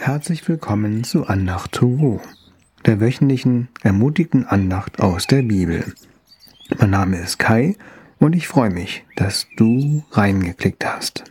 [0.00, 2.20] Herzlich willkommen zu Andacht to go,
[2.86, 5.92] der wöchentlichen ermutigten Andacht aus der Bibel.
[6.78, 7.74] Mein Name ist Kai
[8.20, 11.24] und ich freue mich, dass du reingeklickt hast.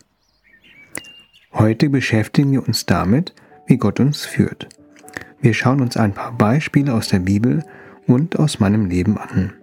[1.54, 3.34] Heute beschäftigen wir uns damit,
[3.68, 4.68] wie Gott uns führt.
[5.40, 7.64] Wir schauen uns ein paar Beispiele aus der Bibel
[8.06, 9.54] und aus meinem Leben an.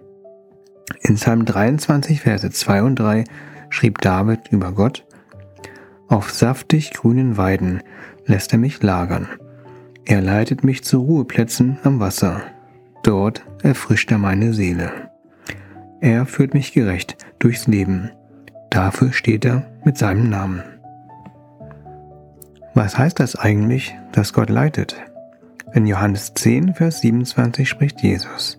[1.01, 3.23] In Psalm 23, Verse 2 und 3
[3.69, 5.05] schrieb David über Gott,
[6.07, 7.83] Auf saftig grünen Weiden
[8.25, 9.27] lässt er mich lagern.
[10.05, 12.41] Er leitet mich zu Ruheplätzen am Wasser.
[13.03, 15.09] Dort erfrischt er meine Seele.
[16.01, 18.11] Er führt mich gerecht durchs Leben.
[18.69, 20.63] Dafür steht er mit seinem Namen.
[22.73, 24.95] Was heißt das eigentlich, dass Gott leitet?
[25.73, 28.57] In Johannes 10, Vers 27 spricht Jesus,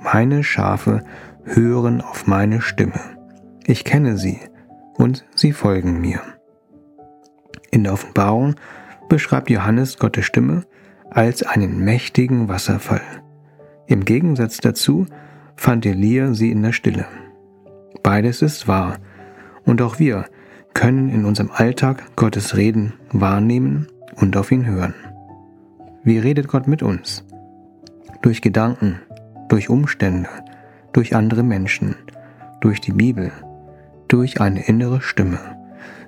[0.00, 1.00] Meine Schafe
[1.44, 3.00] hören auf meine Stimme.
[3.66, 4.38] Ich kenne sie
[4.94, 6.20] und sie folgen mir.
[7.70, 8.54] In der Offenbarung
[9.08, 10.64] beschreibt Johannes Gottes Stimme
[11.10, 13.02] als einen mächtigen Wasserfall.
[13.86, 15.06] Im Gegensatz dazu
[15.56, 17.06] fand Elia sie in der Stille.
[18.02, 18.98] Beides ist wahr,
[19.64, 20.26] und auch wir
[20.74, 24.94] können in unserem Alltag Gottes Reden wahrnehmen und auf ihn hören.
[26.02, 27.24] Wie redet Gott mit uns?
[28.22, 29.00] Durch Gedanken,
[29.48, 30.28] durch Umstände,
[30.92, 31.94] durch andere Menschen,
[32.60, 33.32] durch die Bibel,
[34.08, 35.38] durch eine innere Stimme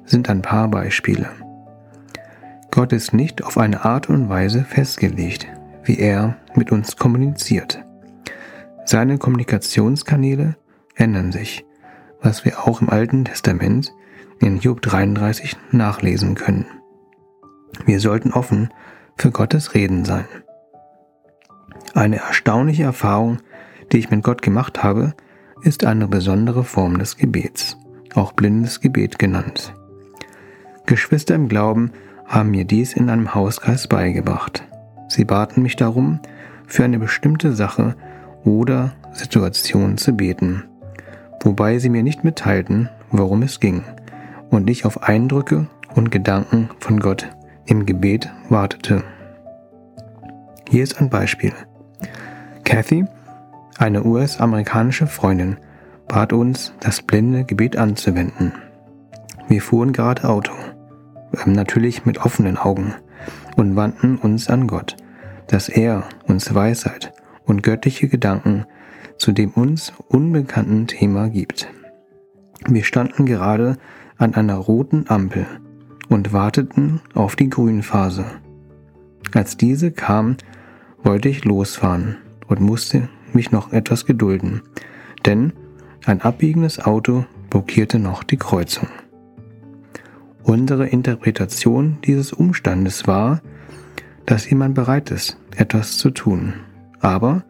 [0.05, 1.29] sind ein paar Beispiele.
[2.77, 5.47] Gott ist nicht auf eine Art und Weise festgelegt,
[5.85, 7.83] wie er mit uns kommuniziert.
[8.85, 10.57] Seine Kommunikationskanäle
[10.95, 11.65] ändern sich,
[12.21, 13.95] was wir auch im Alten Testament
[14.41, 16.67] in Job 33 nachlesen können.
[17.87, 18.69] Wir sollten offen
[19.17, 20.27] für Gottes Reden sein.
[21.95, 23.39] Eine erstaunliche Erfahrung,
[23.91, 25.15] die ich mit Gott gemacht habe,
[25.63, 27.79] ist eine besondere Form des Gebets,
[28.15, 29.73] auch blindes Gebet genannt.
[30.85, 31.91] Geschwister im Glauben
[32.27, 34.65] haben mir dies in einem Hauskreis beigebracht.
[35.09, 36.21] Sie baten mich darum,
[36.67, 37.95] für eine bestimmte Sache
[38.45, 40.65] oder Situation zu beten,
[41.43, 43.85] wobei sie mir nicht mitteilten, worum es ging,
[44.51, 47.29] und ich auf Eindrücke und Gedanken von Gott
[47.67, 49.03] im Gebet wartete.
[50.69, 51.53] Hier ist ein Beispiel.
[52.65, 53.05] Kathy,
[53.79, 55.57] eine US-amerikanische Freundin,
[56.09, 58.53] bat uns, das blinde Gebet anzuwenden.
[59.49, 60.53] Wir fuhren gerade Auto
[61.45, 62.95] natürlich mit offenen Augen,
[63.57, 64.97] und wandten uns an Gott,
[65.49, 67.13] dass er uns Weisheit
[67.45, 68.67] und göttliche Gedanken
[69.19, 71.69] zu dem uns unbekannten Thema gibt.
[72.67, 73.79] Wir standen gerade
[74.19, 75.47] an einer roten Ampel
[76.09, 78.25] und warteten auf die Grünphase.
[79.33, 80.37] Als diese kam,
[81.03, 82.17] wollte ich losfahren
[82.47, 84.63] und musste mich noch etwas gedulden,
[85.25, 85.53] denn
[86.05, 88.89] ein abbiegendes Auto blockierte noch die Kreuzung.
[90.47, 93.43] Unsere Interpretation dieses Umstandes war,
[94.27, 96.55] dass jemand bereit ist, etwas zu tun,
[97.01, 97.43] aber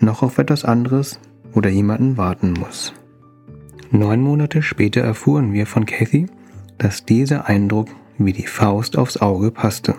[0.00, 1.18] noch auf etwas anderes
[1.54, 2.92] oder jemanden warten muss.
[3.90, 6.26] Neun Monate später erfuhren wir von Kathy,
[6.76, 7.88] dass dieser Eindruck
[8.18, 9.94] wie die Faust aufs Auge passte.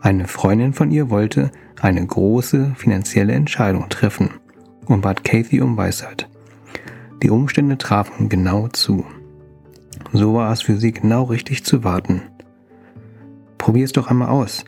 [0.00, 1.50] Eine Freundin von ihr wollte
[1.80, 4.30] eine große finanzielle Entscheidung treffen
[4.86, 6.28] und bat Kathy um Weisheit.
[7.24, 9.04] Die Umstände trafen genau zu.
[10.12, 12.22] So war es für sie genau richtig zu warten.
[13.58, 14.64] Probier es doch einmal aus,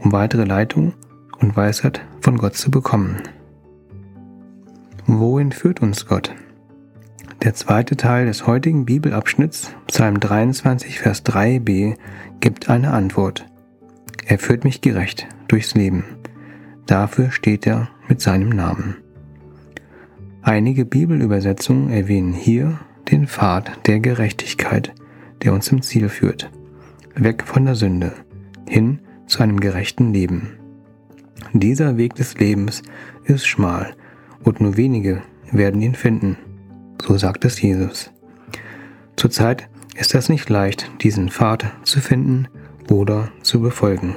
[0.00, 0.94] um weitere Leitung
[1.38, 3.22] und Weisheit von Gott zu bekommen.
[5.06, 6.34] Wohin führt uns Gott?
[7.42, 11.96] Der zweite Teil des heutigen Bibelabschnitts, Psalm 23, Vers 3b,
[12.40, 13.44] gibt eine Antwort.
[14.24, 16.04] Er führt mich gerecht durchs Leben.
[16.86, 18.96] Dafür steht er mit seinem Namen.
[20.40, 22.78] Einige Bibelübersetzungen erwähnen hier
[23.10, 24.94] den Pfad der Gerechtigkeit,
[25.42, 26.50] der uns zum Ziel führt,
[27.14, 28.12] weg von der Sünde,
[28.68, 30.58] hin zu einem gerechten Leben.
[31.52, 32.82] Dieser Weg des Lebens
[33.24, 33.94] ist schmal
[34.42, 35.22] und nur wenige
[35.52, 36.36] werden ihn finden,
[37.02, 38.10] so sagt es Jesus.
[39.16, 42.48] Zurzeit ist es nicht leicht, diesen Pfad zu finden
[42.90, 44.16] oder zu befolgen.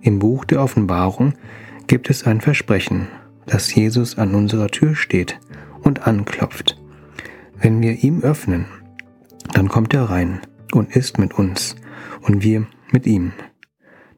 [0.00, 1.34] Im Buch der Offenbarung
[1.86, 3.08] gibt es ein Versprechen,
[3.46, 5.38] dass Jesus an unserer Tür steht
[5.82, 6.76] und anklopft
[7.58, 8.66] wenn wir ihm öffnen,
[9.52, 10.40] dann kommt er rein
[10.72, 11.76] und ist mit uns
[12.22, 13.32] und wir mit ihm.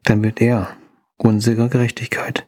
[0.03, 0.69] Dann wird er
[1.17, 2.47] unsere Gerechtigkeit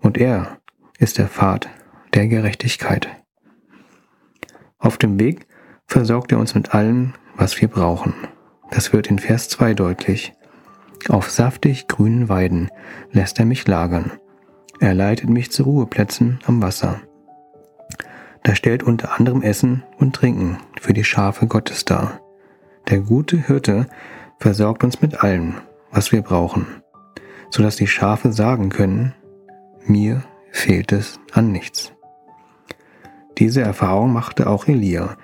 [0.00, 0.58] und er
[0.98, 1.68] ist der Pfad
[2.14, 3.08] der Gerechtigkeit.
[4.78, 5.46] Auf dem Weg
[5.86, 8.14] versorgt er uns mit allem, was wir brauchen.
[8.70, 10.32] Das wird in Vers 2 deutlich.
[11.08, 12.70] Auf saftig grünen Weiden
[13.12, 14.12] lässt er mich lagern.
[14.80, 17.00] Er leitet mich zu Ruheplätzen am Wasser.
[18.46, 22.20] Da stellt unter anderem Essen und Trinken für die Schafe Gottes dar.
[22.88, 23.88] Der gute Hirte
[24.38, 25.54] versorgt uns mit allem,
[25.90, 26.64] was wir brauchen.
[27.50, 29.14] sodass die Schafe sagen können,
[29.84, 30.22] mir
[30.52, 31.92] fehlt es an nichts.
[33.38, 35.16] Diese Erfahrung machte auch Elia,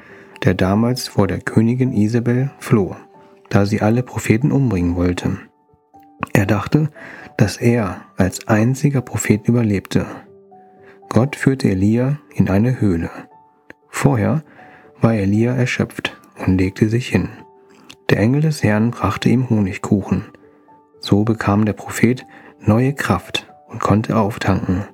[0.42, 2.96] der damals vor der Königin Isabel floh,
[3.50, 5.38] da sie alle Propheten umbringen wollte.
[6.32, 6.90] Er dachte,
[7.36, 10.06] dass er als einziger Prophet überlebte.
[11.08, 13.10] Gott führte Elia in eine Höhle.
[13.88, 14.43] Vorher
[15.00, 17.28] war Elia erschöpft und legte sich hin.
[18.10, 20.25] Der Engel des Herrn brachte ihm Honigkuchen.
[21.00, 22.26] So bekam der Prophet
[22.60, 24.84] neue Kraft und konnte auftanken.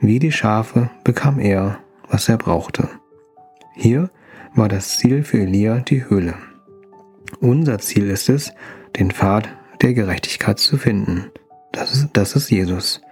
[0.00, 1.78] Wie die Schafe bekam er,
[2.08, 2.88] was er brauchte.
[3.74, 4.10] Hier
[4.54, 6.34] war das Ziel für Elia die Höhle.
[7.40, 8.52] Unser Ziel ist es,
[8.98, 9.48] den Pfad
[9.82, 11.30] der Gerechtigkeit zu finden.
[11.72, 13.02] Das ist, das ist Jesus.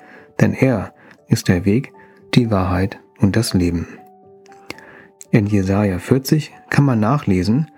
[0.41, 0.95] Denn er
[1.29, 1.93] ist der Weg,
[2.35, 3.87] die Wahrheit und das Leben.
[5.31, 7.71] In Jesaja 40 kann man nachlesen,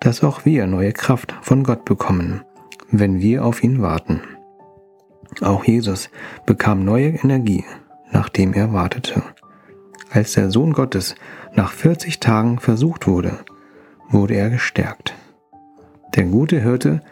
[0.00, 2.42] dass auch wir neue Kraft von Gott bekommen,
[2.90, 4.20] wenn wir auf ihn warten.
[5.40, 6.10] Auch Jesus
[6.46, 7.64] bekam neue Energie,
[8.10, 9.22] nachdem er wartete.
[10.10, 11.14] Als der Sohn Gottes
[11.54, 13.38] nach 40 Tagen versucht wurde,
[14.08, 15.14] wurde er gestärkt.
[16.14, 17.02] Der gute Hirte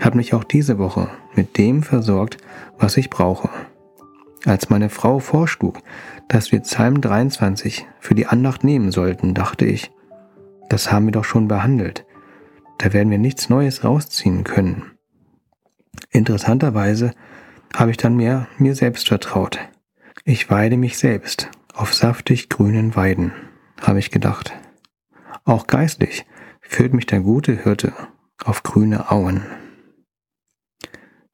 [0.00, 2.38] hat mich auch diese Woche mit dem versorgt,
[2.78, 3.48] was ich brauche.
[4.46, 5.80] Als meine Frau vorschlug,
[6.28, 9.90] dass wir Psalm 23 für die Andacht nehmen sollten, dachte ich,
[10.68, 12.04] das haben wir doch schon behandelt.
[12.78, 14.92] Da werden wir nichts Neues rausziehen können.
[16.10, 17.14] Interessanterweise
[17.74, 19.58] habe ich dann mehr mir selbst vertraut.
[20.24, 23.32] Ich weide mich selbst auf saftig grünen Weiden,
[23.80, 24.52] habe ich gedacht.
[25.44, 26.26] Auch geistlich
[26.60, 27.92] führt mich der gute Hirte
[28.44, 29.42] auf grüne Auen.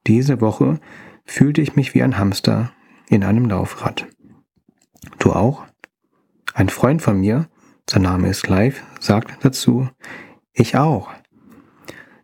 [0.07, 0.79] Diese Woche
[1.25, 2.71] fühlte ich mich wie ein Hamster
[3.11, 4.07] in einem Laufrad.
[5.19, 5.65] Du auch?
[6.53, 7.49] Ein Freund von mir,
[7.89, 9.89] sein Name ist Clive, sagt dazu,
[10.53, 11.09] ich auch.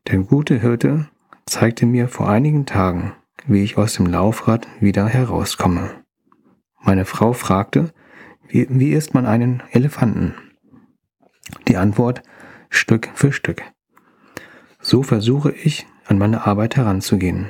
[0.08, 1.10] Der gute Hirte
[1.46, 3.12] zeigte mir vor einigen Tagen,
[3.46, 5.90] wie ich aus dem Laufrad wieder herauskomme.
[6.82, 7.94] Meine Frau fragte,
[8.48, 10.36] wie, wie isst man einen Elefanten?
[11.68, 12.24] Die Antwort
[12.70, 13.62] Stück für Stück.
[14.80, 17.50] So versuche ich, an meine Arbeit heranzugehen.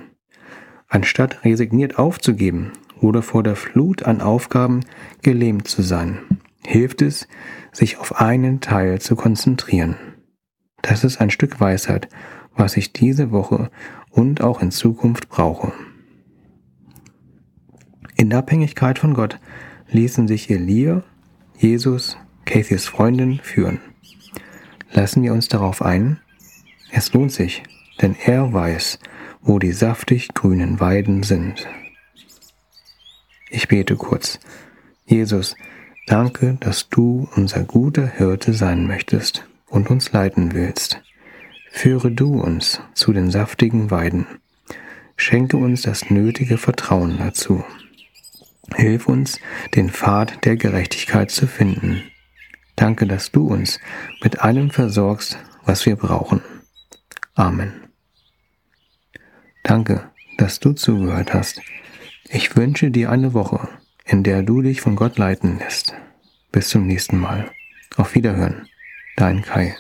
[0.88, 4.81] Anstatt resigniert aufzugeben oder vor der Flut an Aufgaben
[5.21, 6.19] gelähmt zu sein,
[6.65, 7.27] hilft es,
[7.71, 9.95] sich auf einen Teil zu konzentrieren.
[10.81, 12.07] Das ist ein Stück Weisheit,
[12.55, 13.69] was ich diese Woche
[14.09, 15.71] und auch in Zukunft brauche.
[18.15, 19.39] In Abhängigkeit von Gott
[19.89, 21.03] ließen sich Elia,
[21.57, 23.79] Jesus, Cathys Freundin führen.
[24.91, 26.19] Lassen wir uns darauf ein?
[26.91, 27.63] Es lohnt sich,
[28.01, 29.00] denn er weiß,
[29.41, 31.67] wo die saftig grünen Weiden sind.
[33.49, 34.39] Ich bete kurz.
[35.05, 35.55] Jesus,
[36.05, 41.01] danke, dass du unser guter Hirte sein möchtest und uns leiten willst.
[41.71, 44.25] Führe du uns zu den saftigen Weiden.
[45.15, 47.63] Schenke uns das nötige Vertrauen dazu.
[48.75, 49.39] Hilf uns,
[49.75, 52.03] den Pfad der Gerechtigkeit zu finden.
[52.75, 53.79] Danke, dass du uns
[54.21, 56.41] mit allem versorgst, was wir brauchen.
[57.33, 57.73] Amen.
[59.63, 61.61] Danke, dass du zugehört hast.
[62.29, 63.69] Ich wünsche dir eine Woche,
[64.06, 65.94] in der du dich von Gott leiten lässt.
[66.51, 67.51] Bis zum nächsten Mal.
[67.95, 68.68] Auf Wiederhören.
[69.15, 69.75] Dein Kai.